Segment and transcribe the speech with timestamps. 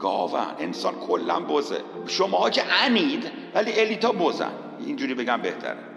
[0.00, 1.80] گاون انسان کلا بزه.
[2.06, 4.52] شما که انید ولی الیتا بزن.
[4.86, 5.89] اینجوری بگم بهتره.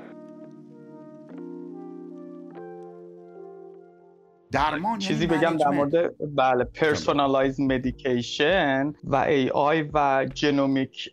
[4.53, 11.09] درمان یعنی چیزی بگم در مورد بله پرسونالایز مدیکیشن و ای آی و جنومیک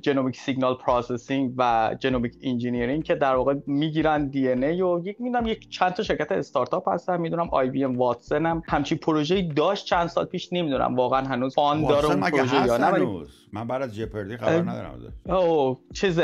[0.00, 5.20] جنومیک سیگنال پروسسینگ و جنومیک انجینیرینگ که در واقع می‌گیرن دی ان ای و یک
[5.20, 9.42] می‌دونم یک چند تا شرکت استارتاپ هستن می‌دونم آی بی ام واتسن هم همچین پروژه‌ای
[9.42, 13.08] داشت چند سال پیش نمی‌دونم واقعا هنوز آن داره اون پروژه یا نه
[13.54, 16.20] من بعد از Jeopardy خبر ندارم او چیز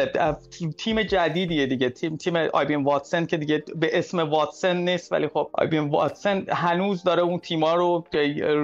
[0.79, 1.91] تیم جدیدیه دیگه.
[1.91, 7.03] تیم تیم IBM Watson که دیگه به اسم Watson نیست ولی خب IBM Watson هنوز
[7.03, 8.05] داره اون تیما رو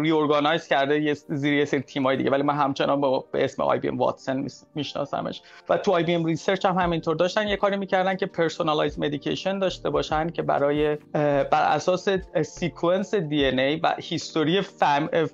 [0.02, 2.30] reorganize کرده زیر یه سری تیمای دیگه.
[2.30, 5.42] ولی من همچنان به اسم IBM Watson میشناسمش.
[5.68, 7.48] و تو IBM Research هم همینطور داشتن.
[7.48, 12.08] یه کاری می‌کردن که personalized medication داشته باشن که برای بر اساس
[12.42, 14.60] sequence DNA و history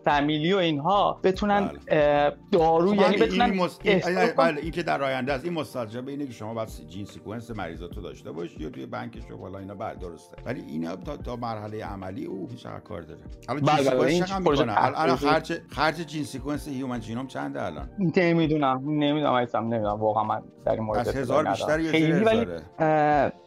[0.04, 2.32] فامیلی و اینها بتونن بله.
[2.52, 4.00] دارو خب یعنی بتونن این,
[4.36, 8.00] بله این که در آینده از این مستلزم اینه که شما باید gene sequence مریضاتو
[8.00, 10.36] داشته باشی یا توی بانک شما حالا اینا بعد درسته.
[10.46, 13.20] ولی اینا تا, تا مرحله عملی او چقدر کار داره.
[13.48, 18.82] الان gene sequence چقدر می‌کنه؟ الان خرج خرج gene sequence human genome چنده الان؟ نمی‌دونم
[18.86, 22.46] نمی‌دونم اصلا نمی‌دونم واقعا من در این مورد از هزار بیشتر یا ولی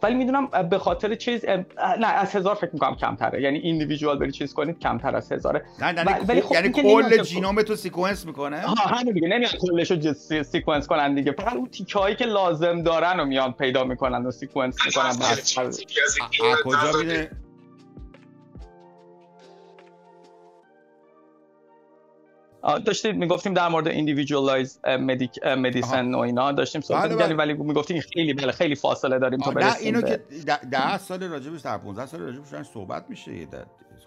[0.03, 1.45] ولی می‌دونم به خاطر چیز
[1.99, 3.41] نه از هزار فکر می‌کنم کمتره.
[3.41, 5.65] یعنی individually چیز کنید کمتر از هزاره.
[5.81, 9.27] نه ولی خب یعنی کل genome تو sequence می‌کنه؟ ها همین دیگه.
[9.27, 11.31] نمیاد کلش رو sequence کنن دیگه.
[11.31, 15.13] فقط اون تیکه هایی که لازم دارن رو میان پیدا می‌کنن و sequence می‌کنن.
[16.65, 17.31] کجا میده
[22.85, 24.79] داشتید می‌گفتیم در مورد individualized
[25.45, 27.35] medicine و اینا داشتیم صحبت بله بله.
[27.35, 30.17] ولی می‌گفتیم خیلی بله خیلی فاصله داریم تا برسیم نه اینو که
[30.71, 33.47] 10 سال راجبش در 15 سال راجبش صحبت میشه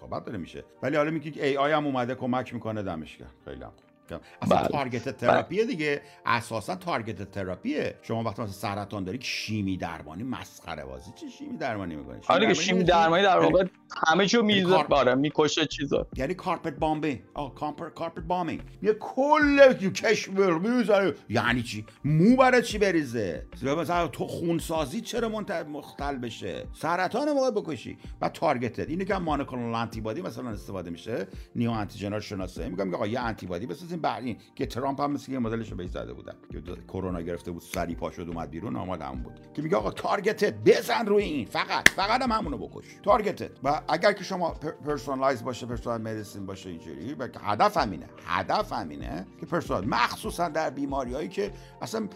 [0.01, 0.65] صحبت داره میشه.
[0.83, 3.73] ولی حالا میگه AI هم اومده کمک می‌کنه دمش خیلی هم.
[4.13, 4.69] اصلا بله.
[4.69, 7.95] targeted therapyه دیگه اساسا targeted therapyه.
[8.03, 11.11] شما وقتی مثلا سرطان داری شیمی درمانی مسخره بازی.
[11.21, 13.65] چه شیمی درمانی می‌کنی؟ آره شیمی درمانی در واقع
[14.07, 14.87] همه چیو می‌زنه کار...
[14.87, 16.07] باره می‌کشه چیزا.
[16.17, 22.63] یعنی carpet bombing آه carpet carpet bombing یه کل کشور می‌زنه یعنی چی؟ مو برای
[22.63, 25.29] چی بریزه؟ مثلا تو خون‌سازی چرا
[25.69, 27.99] مختل بشه؟ سرطانو باید بکشی.
[28.21, 31.27] و targeted اینه که monoclonal antibody مثلا استفاده میشه.
[31.55, 33.96] neoantigen شناسایی میگم آقا یه antibody بسازیم.
[34.01, 34.25] بعد
[34.55, 36.35] که ترامپ هم مثل یه مدلش رو زده بودن.
[36.53, 39.53] که کرونا گرفته بود سری پا شد اومد بیرون آماد همون بود.
[39.55, 42.85] که میگه آقا targeted بزن روی این فقط فقط هم همونو بکش.
[43.03, 43.51] targeted.
[43.65, 44.51] و اگر که شما
[44.87, 50.71] personalized باشه personal medicine باشه اینجوری و هدف همینه هدف همینه که personal مخصوصا در
[50.71, 51.53] بیماریایی که
[51.83, 52.09] اصلا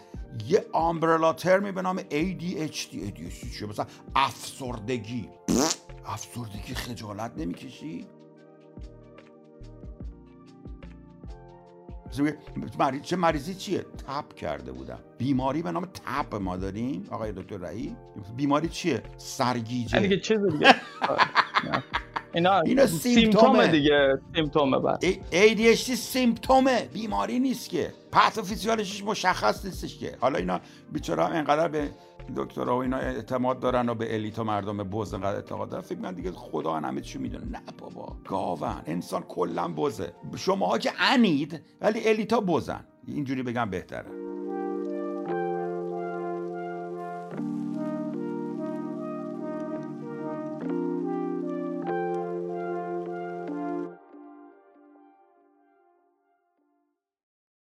[0.47, 5.29] یه آمبرلا ترمی به نام ADHD ADHD چیه؟ مثلا افسردگی.
[6.05, 8.07] افسردگی خجالت نمی‌کشی؟
[13.01, 14.99] چه مریضی چیه؟ تب کرده بودم.
[15.17, 17.95] بیماری به نام تب ما داریم آقای دکتر رایی
[18.35, 19.99] بیماری چیه؟ سرگیجه.
[19.99, 20.75] دیگه چیز دیگه.
[22.33, 25.03] اینا اینا سیمتومه دیگه سیمتومه بعد.
[25.31, 26.89] ADHD سیمتومه.
[26.93, 27.93] بیماری نیست که.
[28.11, 30.17] پاتوفیزیولوژیش مشخص نیستش که.
[30.19, 30.59] حالا اینا
[30.91, 31.89] بیچاره انقدر به
[32.35, 35.81] دکترها و اینا اعتماد دارن و به الیت و مردم بز انقدر اعتقاد دارن.
[35.81, 37.45] فکر من دیگه خدا همه چی می‌دونه.
[37.45, 38.15] نه بابا.
[38.25, 38.81] گاون.
[38.85, 44.20] انسان کلا بزه شماها که انید ولی الیتا بزن اینجوری بگم بهتره.